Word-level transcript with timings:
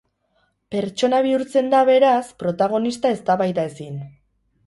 Pertsona 0.75 1.19
bihurtzen 1.25 1.69
da, 1.73 1.81
beraz, 1.91 2.23
protagonista 2.43 3.13
eztabaidaezin. 3.17 4.03